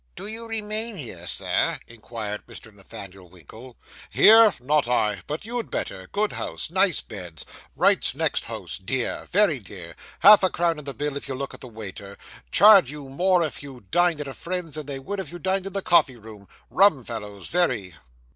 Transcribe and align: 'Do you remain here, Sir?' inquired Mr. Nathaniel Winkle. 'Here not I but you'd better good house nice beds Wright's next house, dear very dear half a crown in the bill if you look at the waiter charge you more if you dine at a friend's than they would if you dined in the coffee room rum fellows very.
'Do 0.15 0.25
you 0.25 0.47
remain 0.47 0.97
here, 0.97 1.27
Sir?' 1.27 1.79
inquired 1.85 2.47
Mr. 2.47 2.73
Nathaniel 2.73 3.29
Winkle. 3.29 3.77
'Here 4.09 4.51
not 4.59 4.87
I 4.87 5.21
but 5.27 5.45
you'd 5.45 5.69
better 5.69 6.07
good 6.07 6.31
house 6.31 6.71
nice 6.71 7.01
beds 7.01 7.45
Wright's 7.75 8.15
next 8.15 8.45
house, 8.45 8.79
dear 8.79 9.27
very 9.29 9.59
dear 9.59 9.95
half 10.21 10.41
a 10.41 10.49
crown 10.49 10.79
in 10.79 10.85
the 10.85 10.95
bill 10.95 11.17
if 11.17 11.27
you 11.27 11.35
look 11.35 11.53
at 11.53 11.61
the 11.61 11.67
waiter 11.67 12.17
charge 12.49 12.89
you 12.89 13.09
more 13.09 13.43
if 13.43 13.61
you 13.61 13.85
dine 13.91 14.19
at 14.19 14.25
a 14.27 14.33
friend's 14.33 14.73
than 14.73 14.87
they 14.87 14.97
would 14.97 15.19
if 15.19 15.31
you 15.31 15.37
dined 15.37 15.67
in 15.67 15.73
the 15.73 15.83
coffee 15.83 16.17
room 16.17 16.47
rum 16.71 17.03
fellows 17.03 17.49
very. 17.49 17.93